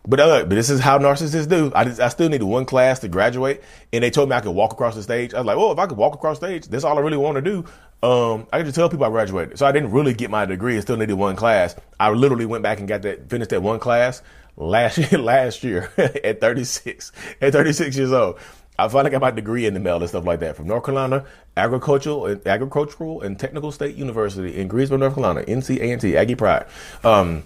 But 0.07 0.21
uh, 0.21 0.45
but 0.45 0.51
this 0.51 0.71
is 0.71 0.81
how 0.81 0.99
narcissists 0.99 1.49
do. 1.49 1.71
I, 1.75 1.85
just, 1.85 2.01
I 2.01 2.09
still 2.09 2.29
needed 2.29 2.45
one 2.45 2.65
class 2.65 3.01
to 3.01 3.09
graduate, 3.09 3.63
and 3.93 4.03
they 4.03 4.11
told 4.11 4.29
me 4.31 4.37
I 4.37 4.41
could 4.41 4.53
walk 4.53 4.73
across 4.73 4.95
the 4.95 5.03
stage. 5.03 5.35
I 5.35 5.39
was 5.39 5.47
like, 5.47 5.57
well, 5.57 5.73
if 5.73 5.79
I 5.79 5.87
could 5.87 5.99
walk 5.99 6.15
across 6.15 6.39
the 6.39 6.47
stage, 6.47 6.69
that's 6.69 6.85
all 6.85 6.97
I 6.97 7.01
really 7.03 7.17
want 7.17 7.37
to 7.37 7.43
do. 7.43 7.65
Um, 8.03 8.47
I 8.53 8.59
could 8.59 8.67
just 8.67 8.77
tell 8.77 8.89
people 8.89 9.05
I 9.05 9.11
graduated. 9.11 9.59
So 9.59 9.67
I 9.67 9.73
didn't 9.73 9.91
really 9.91 10.15
get 10.15 10.31
my 10.31 10.47
degree. 10.47 10.77
I 10.77 10.81
still 10.81 10.97
needed 10.97 11.15
one 11.15 11.37
class. 11.37 11.75
I 11.99 12.11
literally 12.11 12.47
went 12.47 12.63
back 12.63 12.79
and 12.79 12.87
got 12.87 13.03
that, 13.03 13.29
finished 13.29 13.51
that 13.51 13.63
one 13.63 13.81
class 13.81 14.23
last 14.57 14.99
year, 14.99 15.19
last 15.21 15.65
year 15.65 15.93
at 15.99 16.41
36, 16.41 17.13
at 17.41 17.53
36 17.53 17.97
years 17.97 18.13
old. 18.13 18.39
I 18.79 18.87
finally 18.87 19.11
got 19.11 19.21
my 19.21 19.33
degree 19.33 19.67
in 19.67 19.75
the 19.75 19.81
mail 19.81 19.97
and 19.97 20.09
stuff 20.09 20.25
like 20.25 20.39
that 20.41 20.55
from 20.55 20.69
North 20.69 20.85
Carolina 20.85 21.25
Agricultural 21.57 22.27
and 22.27 22.47
Agricultural 22.47 23.23
and 23.23 23.37
Technical 23.37 23.73
State 23.73 23.97
University 23.97 24.57
in 24.57 24.69
Greensboro, 24.69 24.99
North 24.99 25.15
Carolina, 25.15 25.43
NC 25.43 25.81
A&T, 25.81 26.17
Aggie 26.17 26.37
Pride. 26.37 26.67
Um, 27.03 27.43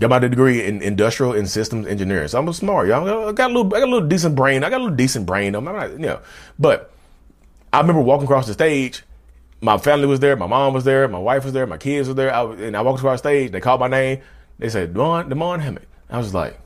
Got 0.00 0.10
my 0.10 0.18
degree 0.18 0.64
in 0.64 0.82
industrial 0.82 1.34
and 1.34 1.48
systems 1.48 1.86
engineering. 1.86 2.26
So 2.26 2.38
I'm 2.38 2.52
smart, 2.52 2.88
y'all. 2.88 3.28
I 3.28 3.32
got 3.32 3.50
a 3.50 3.54
little, 3.54 3.72
I 3.74 3.78
got 3.78 3.88
a 3.88 3.92
little 3.92 4.08
decent 4.08 4.34
brain. 4.34 4.64
I 4.64 4.70
got 4.70 4.78
a 4.78 4.84
little 4.84 4.96
decent 4.96 5.24
brain. 5.24 5.54
I'm 5.54 5.64
not, 5.64 5.92
you 5.92 5.98
know, 5.98 6.20
but 6.58 6.90
I 7.72 7.80
remember 7.80 8.02
walking 8.02 8.24
across 8.24 8.46
the 8.46 8.54
stage. 8.54 9.04
My 9.60 9.78
family 9.78 10.06
was 10.06 10.20
there. 10.20 10.36
My 10.36 10.48
mom 10.48 10.74
was 10.74 10.84
there. 10.84 11.06
My 11.06 11.18
wife 11.18 11.44
was 11.44 11.52
there. 11.52 11.66
My 11.66 11.78
kids 11.78 12.08
were 12.08 12.14
there. 12.14 12.34
I, 12.34 12.44
and 12.44 12.76
I 12.76 12.80
walked 12.82 12.98
across 12.98 13.20
the 13.20 13.28
stage. 13.28 13.52
They 13.52 13.60
called 13.60 13.80
my 13.80 13.88
name. 13.88 14.20
They 14.58 14.68
said, 14.68 14.94
Demond, 14.94 15.28
Demond 15.28 15.60
Hammett. 15.60 15.88
I 16.10 16.18
was 16.18 16.34
like, 16.34 16.58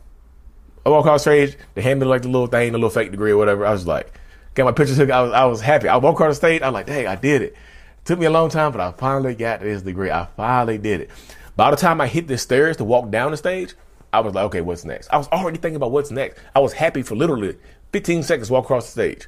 I 0.86 0.88
walked 0.88 1.06
across 1.06 1.24
the 1.24 1.30
stage. 1.30 1.58
They 1.74 1.82
handed 1.82 2.04
me 2.04 2.10
like 2.10 2.22
the 2.22 2.28
little 2.28 2.46
thing, 2.46 2.72
the 2.72 2.78
little 2.78 2.90
fake 2.90 3.10
degree 3.10 3.30
or 3.30 3.36
whatever. 3.36 3.66
I 3.66 3.72
was 3.72 3.86
like, 3.86 4.12
got 4.54 4.64
my 4.64 4.72
picture 4.72 4.96
took. 4.96 5.10
I 5.10 5.22
was, 5.22 5.32
I 5.32 5.44
was 5.44 5.60
happy. 5.60 5.88
I 5.88 5.98
walked 5.98 6.16
across 6.16 6.32
the 6.38 6.46
stage. 6.46 6.62
I 6.62 6.68
was 6.68 6.74
like, 6.74 6.86
dang, 6.86 7.06
I 7.06 7.14
did 7.14 7.42
it. 7.42 7.56
Took 8.04 8.18
me 8.18 8.26
a 8.26 8.30
long 8.30 8.48
time, 8.48 8.72
but 8.72 8.80
I 8.80 8.90
finally 8.92 9.34
got 9.34 9.60
this 9.60 9.82
degree. 9.82 10.10
I 10.10 10.26
finally 10.34 10.78
did 10.78 11.02
it. 11.02 11.10
By 11.58 11.72
the 11.72 11.76
time 11.76 12.00
I 12.00 12.06
hit 12.06 12.28
the 12.28 12.38
stairs 12.38 12.76
to 12.76 12.84
walk 12.84 13.10
down 13.10 13.32
the 13.32 13.36
stage, 13.36 13.74
I 14.12 14.20
was 14.20 14.32
like, 14.32 14.44
okay, 14.44 14.60
what's 14.60 14.84
next? 14.84 15.08
I 15.08 15.18
was 15.18 15.26
already 15.26 15.58
thinking 15.58 15.74
about 15.74 15.90
what's 15.90 16.12
next. 16.12 16.38
I 16.54 16.60
was 16.60 16.72
happy 16.72 17.02
for 17.02 17.16
literally 17.16 17.56
15 17.90 18.22
seconds 18.22 18.48
walk 18.48 18.66
across 18.66 18.86
the 18.86 18.92
stage. 18.92 19.26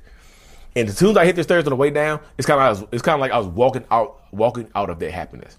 And 0.77 0.89
as 0.89 0.97
soon 0.97 1.11
as 1.11 1.17
I 1.17 1.25
hit 1.25 1.35
the 1.35 1.43
stairs 1.43 1.65
on 1.65 1.71
the 1.71 1.77
way 1.77 1.91
down, 1.91 2.21
it's 2.39 2.47
kind 2.47 2.61
of 2.61 2.89
it's 2.93 3.03
kind 3.03 3.15
of 3.17 3.21
like 3.21 3.33
I 3.33 3.39
was 3.39 3.49
walking 3.49 3.85
out 3.91 4.33
walking 4.33 4.71
out 4.77 4.91
of 4.91 5.01
that 5.01 5.11
happiness. 5.11 5.59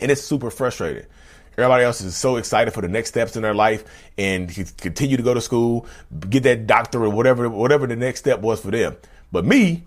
And 0.00 0.12
it's 0.12 0.22
super 0.22 0.52
frustrating. 0.52 1.04
Everybody 1.54 1.82
else 1.82 2.00
is 2.00 2.16
so 2.16 2.36
excited 2.36 2.72
for 2.72 2.80
the 2.80 2.88
next 2.88 3.08
steps 3.08 3.34
in 3.34 3.42
their 3.42 3.52
life 3.52 3.82
and 4.16 4.48
continue 4.76 5.16
to 5.16 5.22
go 5.24 5.34
to 5.34 5.40
school, 5.40 5.84
get 6.30 6.44
that 6.44 6.68
doctorate, 6.68 7.10
whatever, 7.10 7.50
whatever 7.50 7.88
the 7.88 7.96
next 7.96 8.20
step 8.20 8.38
was 8.38 8.60
for 8.60 8.70
them. 8.70 8.96
But 9.32 9.44
me, 9.44 9.82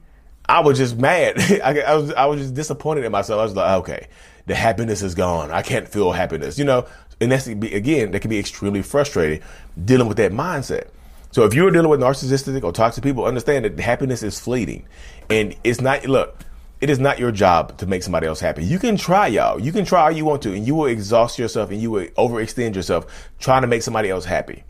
I 0.45 0.59
was 0.59 0.77
just 0.77 0.97
mad. 0.97 1.39
I, 1.63 1.79
I, 1.79 1.95
was, 1.95 2.11
I 2.11 2.25
was 2.25 2.41
just 2.41 2.53
disappointed 2.53 3.05
in 3.05 3.13
myself. 3.13 3.39
I 3.39 3.43
was 3.43 3.55
like, 3.55 3.79
okay, 3.79 4.07
the 4.45 4.55
happiness 4.55 5.01
is 5.01 5.15
gone. 5.15 5.51
I 5.51 5.61
can't 5.61 5.87
feel 5.87 6.11
happiness, 6.11 6.57
you 6.57 6.65
know? 6.65 6.87
And 7.19 7.31
that's, 7.31 7.47
again, 7.47 8.11
that 8.11 8.21
can 8.21 8.29
be 8.29 8.39
extremely 8.39 8.81
frustrating 8.81 9.41
dealing 9.83 10.07
with 10.07 10.17
that 10.17 10.31
mindset. 10.31 10.87
So 11.31 11.45
if 11.45 11.53
you're 11.53 11.71
dealing 11.71 11.89
with 11.89 11.99
narcissistic 11.99 12.63
or 12.63 12.71
toxic 12.71 13.03
people, 13.03 13.25
understand 13.25 13.63
that 13.65 13.79
happiness 13.79 14.23
is 14.23 14.39
fleeting. 14.39 14.85
And 15.29 15.55
it's 15.63 15.79
not, 15.79 16.05
look, 16.05 16.43
it 16.81 16.89
is 16.89 16.99
not 16.99 17.19
your 17.19 17.31
job 17.31 17.77
to 17.77 17.85
make 17.85 18.01
somebody 18.01 18.25
else 18.25 18.39
happy. 18.39 18.65
You 18.65 18.79
can 18.79 18.97
try, 18.97 19.27
y'all. 19.27 19.59
You 19.59 19.71
can 19.71 19.85
try 19.85 20.01
all 20.01 20.11
you 20.11 20.25
want 20.25 20.41
to, 20.41 20.53
and 20.53 20.65
you 20.65 20.73
will 20.73 20.87
exhaust 20.87 21.37
yourself 21.37 21.69
and 21.69 21.79
you 21.79 21.91
will 21.91 22.07
overextend 22.17 22.75
yourself 22.75 23.29
trying 23.39 23.61
to 23.61 23.67
make 23.67 23.83
somebody 23.83 24.09
else 24.09 24.25
happy. 24.25 24.63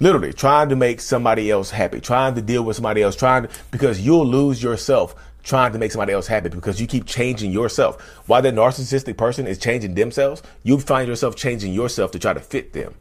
Literally, 0.00 0.32
trying 0.32 0.68
to 0.68 0.76
make 0.76 1.00
somebody 1.00 1.50
else 1.50 1.70
happy, 1.70 2.00
trying 2.00 2.34
to 2.34 2.42
deal 2.42 2.62
with 2.62 2.76
somebody 2.76 3.02
else, 3.02 3.16
trying 3.16 3.44
to, 3.44 3.50
because 3.70 4.00
you'll 4.00 4.26
lose 4.26 4.62
yourself 4.62 5.14
trying 5.42 5.72
to 5.72 5.78
make 5.78 5.92
somebody 5.92 6.12
else 6.12 6.26
happy 6.26 6.48
because 6.48 6.80
you 6.80 6.86
keep 6.86 7.06
changing 7.06 7.52
yourself. 7.52 8.00
While 8.26 8.42
that 8.42 8.54
narcissistic 8.54 9.16
person 9.16 9.46
is 9.46 9.58
changing 9.58 9.94
themselves, 9.94 10.42
you 10.62 10.78
find 10.78 11.08
yourself 11.08 11.36
changing 11.36 11.72
yourself 11.72 12.10
to 12.12 12.18
try 12.18 12.32
to 12.32 12.40
fit 12.40 12.72
them. 12.72 12.94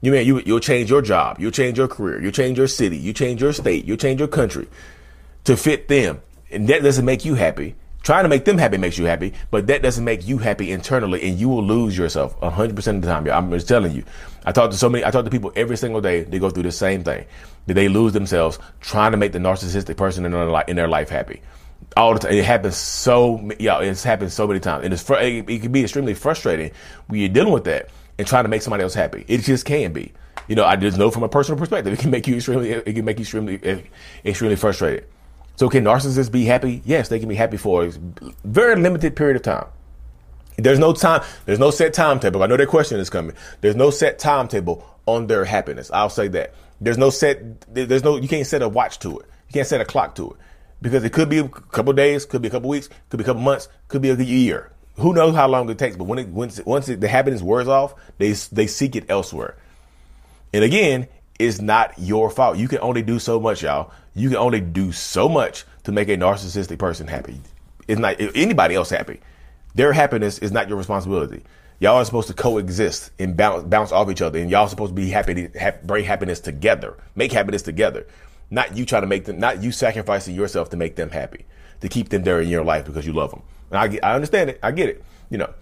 You 0.00 0.12
mean 0.12 0.26
you 0.26 0.40
you'll 0.46 0.60
change 0.60 0.90
your 0.90 1.02
job, 1.02 1.38
you'll 1.38 1.50
change 1.50 1.76
your 1.76 1.88
career, 1.88 2.22
you'll 2.22 2.32
change 2.32 2.56
your 2.56 2.68
city, 2.68 2.96
you 2.96 3.12
change 3.12 3.42
your 3.42 3.52
state, 3.52 3.84
you'll 3.84 3.98
change 3.98 4.18
your 4.18 4.28
country 4.28 4.66
to 5.44 5.56
fit 5.56 5.88
them. 5.88 6.22
And 6.50 6.68
that 6.68 6.82
doesn't 6.82 7.04
make 7.04 7.24
you 7.24 7.34
happy. 7.34 7.74
Trying 8.10 8.24
to 8.24 8.28
make 8.28 8.44
them 8.44 8.58
happy 8.58 8.76
makes 8.76 8.98
you 8.98 9.04
happy, 9.04 9.34
but 9.52 9.68
that 9.68 9.82
doesn't 9.82 10.04
make 10.04 10.26
you 10.26 10.38
happy 10.38 10.72
internally, 10.72 11.22
and 11.22 11.38
you 11.38 11.48
will 11.48 11.62
lose 11.62 11.96
yourself 11.96 12.36
100% 12.40 12.76
of 12.96 13.02
the 13.02 13.06
time. 13.06 13.30
I'm 13.30 13.52
just 13.52 13.68
telling 13.68 13.92
you. 13.92 14.02
I 14.44 14.50
talk 14.50 14.72
to 14.72 14.76
so 14.76 14.88
many, 14.88 15.04
I 15.04 15.12
talk 15.12 15.24
to 15.24 15.30
people 15.30 15.52
every 15.54 15.76
single 15.76 16.00
day. 16.00 16.24
They 16.24 16.40
go 16.40 16.50
through 16.50 16.64
the 16.64 16.72
same 16.72 17.04
thing. 17.04 17.24
That 17.66 17.74
they 17.74 17.88
lose 17.88 18.12
themselves 18.12 18.58
trying 18.80 19.12
to 19.12 19.16
make 19.16 19.30
the 19.30 19.38
narcissistic 19.38 19.96
person 19.96 20.24
in 20.24 20.32
their 20.32 20.46
life, 20.46 20.64
in 20.66 20.74
their 20.74 20.88
life 20.88 21.08
happy. 21.08 21.40
All 21.96 22.14
the 22.14 22.18
time. 22.18 22.32
It 22.32 22.44
happens 22.44 22.76
so, 22.76 23.48
yeah, 23.60 23.78
it's 23.78 24.02
happened 24.02 24.32
so 24.32 24.44
many 24.48 24.58
times. 24.58 24.84
And 24.84 24.92
it's, 24.92 25.08
it, 25.08 25.48
it 25.48 25.62
can 25.62 25.70
be 25.70 25.82
extremely 25.82 26.14
frustrating 26.14 26.72
when 27.06 27.20
you're 27.20 27.28
dealing 27.28 27.52
with 27.52 27.62
that 27.66 27.90
and 28.18 28.26
trying 28.26 28.42
to 28.42 28.48
make 28.48 28.62
somebody 28.62 28.82
else 28.82 28.94
happy. 28.94 29.24
It 29.28 29.42
just 29.42 29.64
can 29.66 29.92
be. 29.92 30.12
You 30.48 30.56
know, 30.56 30.64
I 30.64 30.74
just 30.74 30.98
know 30.98 31.12
from 31.12 31.22
a 31.22 31.28
personal 31.28 31.60
perspective, 31.60 31.92
it 31.92 32.00
can 32.00 32.10
make 32.10 32.26
you 32.26 32.34
extremely, 32.34 32.72
it 32.72 32.92
can 32.92 33.04
make 33.04 33.18
you 33.18 33.22
extremely, 33.22 33.60
eh, 33.62 33.82
extremely 34.24 34.56
frustrated. 34.56 35.06
So 35.60 35.68
can 35.68 35.84
narcissists 35.84 36.32
be 36.32 36.46
happy? 36.46 36.80
Yes, 36.86 37.10
they 37.10 37.18
can 37.18 37.28
be 37.28 37.34
happy 37.34 37.58
for 37.58 37.84
a 37.84 37.92
very 38.44 38.76
limited 38.76 39.14
period 39.14 39.36
of 39.36 39.42
time. 39.42 39.66
There's 40.56 40.78
no 40.78 40.94
time, 40.94 41.22
there's 41.44 41.58
no 41.58 41.70
set 41.70 41.92
timetable. 41.92 42.42
I 42.42 42.46
know 42.46 42.56
that 42.56 42.68
question 42.68 42.98
is 42.98 43.10
coming. 43.10 43.36
There's 43.60 43.76
no 43.76 43.90
set 43.90 44.18
timetable 44.18 44.88
on 45.04 45.26
their 45.26 45.44
happiness. 45.44 45.90
I'll 45.90 46.08
say 46.08 46.28
that. 46.28 46.54
There's 46.80 46.96
no 46.96 47.10
set, 47.10 47.60
there's 47.74 48.02
no, 48.02 48.16
you 48.16 48.26
can't 48.26 48.46
set 48.46 48.62
a 48.62 48.70
watch 48.70 49.00
to 49.00 49.18
it. 49.18 49.26
You 49.48 49.52
can't 49.52 49.66
set 49.66 49.82
a 49.82 49.84
clock 49.84 50.14
to 50.14 50.30
it 50.30 50.38
because 50.80 51.04
it 51.04 51.12
could 51.12 51.28
be 51.28 51.40
a 51.40 51.48
couple 51.48 51.92
days, 51.92 52.24
could 52.24 52.40
be 52.40 52.48
a 52.48 52.50
couple 52.50 52.70
weeks, 52.70 52.88
could 53.10 53.18
be 53.18 53.24
a 53.24 53.26
couple 53.26 53.42
months, 53.42 53.68
could 53.88 54.00
be 54.00 54.08
a 54.08 54.16
year. 54.16 54.72
Who 54.94 55.12
knows 55.12 55.34
how 55.34 55.46
long 55.46 55.68
it 55.68 55.76
takes? 55.78 55.94
But 55.94 56.04
when 56.04 56.18
it 56.18 56.28
once 56.28 56.58
once 56.64 56.88
it, 56.88 57.02
the 57.02 57.08
happiness 57.08 57.42
wears 57.42 57.68
off, 57.68 57.94
they 58.16 58.32
they 58.32 58.66
seek 58.66 58.96
it 58.96 59.04
elsewhere. 59.10 59.58
And 60.54 60.64
again, 60.64 61.06
it's 61.38 61.60
not 61.60 61.98
your 61.98 62.30
fault. 62.30 62.56
You 62.56 62.66
can 62.66 62.78
only 62.80 63.02
do 63.02 63.18
so 63.18 63.38
much, 63.38 63.62
y'all. 63.62 63.92
You 64.20 64.28
can 64.28 64.36
only 64.36 64.60
do 64.60 64.92
so 64.92 65.28
much 65.30 65.64
to 65.84 65.92
make 65.92 66.10
a 66.10 66.16
narcissistic 66.16 66.78
person 66.78 67.06
happy. 67.06 67.40
It's 67.88 67.98
not 67.98 68.16
anybody 68.20 68.74
else 68.74 68.90
happy. 68.90 69.20
Their 69.74 69.94
happiness 69.94 70.38
is 70.38 70.52
not 70.52 70.68
your 70.68 70.76
responsibility. 70.76 71.42
Y'all 71.78 71.96
are 71.96 72.04
supposed 72.04 72.28
to 72.28 72.34
coexist 72.34 73.12
and 73.18 73.34
bounce, 73.34 73.64
bounce 73.64 73.92
off 73.92 74.10
each 74.10 74.20
other, 74.20 74.38
and 74.38 74.50
y'all 74.50 74.64
are 74.64 74.68
supposed 74.68 74.90
to 74.90 74.94
be 74.94 75.08
happy 75.08 75.34
to 75.48 75.58
have, 75.58 75.82
bring 75.86 76.04
happiness 76.04 76.38
together, 76.38 76.98
make 77.14 77.32
happiness 77.32 77.62
together. 77.62 78.06
Not 78.50 78.76
you 78.76 78.84
trying 78.84 79.02
to 79.02 79.08
make 79.08 79.24
them, 79.24 79.38
not 79.38 79.62
you 79.62 79.72
sacrificing 79.72 80.34
yourself 80.34 80.68
to 80.70 80.76
make 80.76 80.96
them 80.96 81.08
happy, 81.08 81.46
to 81.80 81.88
keep 81.88 82.10
them 82.10 82.22
there 82.22 82.42
in 82.42 82.48
your 82.50 82.62
life 82.62 82.84
because 82.84 83.06
you 83.06 83.14
love 83.14 83.30
them. 83.30 83.42
And 83.70 83.78
I, 83.78 84.06
I 84.06 84.14
understand 84.14 84.50
it, 84.50 84.60
I 84.62 84.72
get 84.72 84.90
it, 84.90 85.02
you 85.30 85.38
know. 85.38 85.54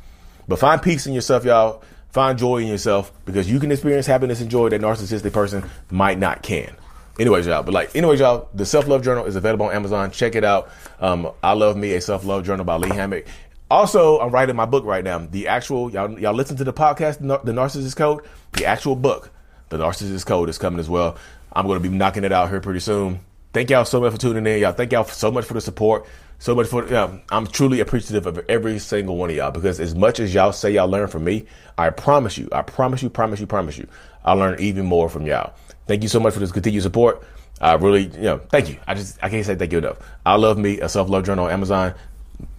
But 0.49 0.59
find 0.59 0.83
peace 0.83 1.07
in 1.07 1.13
yourself, 1.13 1.45
y'all. 1.45 1.85
Find 2.09 2.37
joy 2.37 2.57
in 2.57 2.67
yourself 2.67 3.13
because 3.25 3.49
you 3.49 3.61
can 3.61 3.71
experience 3.71 4.07
happiness 4.07 4.41
and 4.41 4.51
joy 4.51 4.71
that 4.71 4.81
narcissistic 4.81 5.33
person 5.33 5.71
might 5.91 6.19
not 6.19 6.43
can. 6.43 6.75
Anyways, 7.19 7.47
y'all, 7.47 7.63
but 7.65 7.75
like, 7.75 7.97
anyways, 7.97 8.21
y'all, 8.21 8.49
the 8.55 8.65
self 8.65 8.87
love 8.87 9.03
journal 9.03 9.25
is 9.25 9.35
available 9.35 9.67
on 9.67 9.75
Amazon. 9.75 10.11
Check 10.11 10.37
it 10.37 10.45
out. 10.45 10.71
Um, 11.01 11.31
I 11.43 11.53
love 11.53 11.77
me 11.77 11.95
a 11.95 12.01
self 12.01 12.25
love 12.25 12.45
journal 12.45 12.65
by 12.65 12.77
Lee 12.77 12.95
Hammock. 12.95 13.27
Also, 13.71 14.19
I'm 14.21 14.31
writing 14.31 14.57
my 14.57 14.65
book 14.65 14.85
right 14.85 15.03
now. 15.03 15.19
The 15.19 15.49
actual 15.49 15.91
y'all 15.91 16.19
y'all 16.19 16.33
listen 16.35 16.57
to 16.59 16.65
the 16.65 16.73
podcast, 16.73 17.19
the 17.19 17.53
Narcissist 17.53 17.97
Code. 17.97 18.25
The 18.53 18.67
actual 18.67 18.95
book, 18.95 19.31
the 19.69 19.79
Narcissist 19.79 20.27
Code, 20.27 20.49
is 20.49 20.59
coming 20.59 20.79
as 20.79 20.89
well. 20.89 21.17
I'm 21.53 21.67
going 21.67 21.83
to 21.83 21.89
be 21.89 21.95
knocking 21.95 22.25
it 22.25 22.33
out 22.33 22.51
here 22.51 22.61
pretty 22.61 22.81
soon. 22.81 23.21
Thank 23.53 23.71
y'all 23.71 23.85
so 23.85 24.01
much 24.01 24.13
for 24.13 24.19
tuning 24.19 24.47
in, 24.47 24.61
y'all. 24.61 24.73
Thank 24.73 24.93
y'all 24.93 25.05
so 25.05 25.31
much 25.31 25.45
for 25.45 25.55
the 25.55 25.61
support 25.61 26.07
so 26.39 26.55
much 26.55 26.69
for 26.69 26.95
um, 26.95 27.21
I'm 27.31 27.47
truly 27.47 27.81
appreciative 27.81 28.27
of 28.27 28.39
every 28.49 28.79
single 28.79 29.17
one 29.17 29.31
of 29.31 29.37
y'all 29.37 29.51
because 29.51 29.81
as 29.81 29.95
much 29.95 30.21
as 30.21 30.33
y'all 30.33 30.53
say 30.53 30.71
y'all 30.73 30.89
learn 30.89 31.09
from 31.09 31.25
me, 31.25 31.47
I 31.77 31.91
promise 31.91 32.39
you, 32.39 32.49
I 32.53 32.63
promise 32.63 33.03
you, 33.03 33.11
promise 33.11 33.41
you, 33.41 33.47
promise 33.47 33.77
you, 33.77 33.89
I 34.25 34.33
learn 34.33 34.59
even 34.61 34.87
more 34.87 35.09
from 35.09 35.27
y'all. 35.27 35.53
Thank 35.87 36.03
you 36.03 36.09
so 36.09 36.21
much 36.21 36.35
for 36.35 36.41
this 36.41 36.53
continued 36.53 36.83
support. 36.83 37.23
I 37.61 37.75
really, 37.75 38.05
you 38.05 38.23
know, 38.23 38.39
thank 38.39 38.69
you. 38.69 38.77
I 38.87 38.95
just 38.95 39.19
I 39.23 39.29
can't 39.29 39.45
say 39.45 39.57
thank 39.57 39.73
you 39.73 39.79
enough. 39.79 39.99
I 40.25 40.37
love 40.37 40.59
me 40.59 40.81
a 40.81 40.89
self 40.89 41.09
love 41.09 41.25
journal 41.25 41.47
on 41.47 41.51
Amazon. 41.51 41.95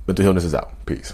Mental 0.07 0.23
Healness 0.23 0.43
is 0.43 0.53
out. 0.53 0.73
Peace. 0.85 1.13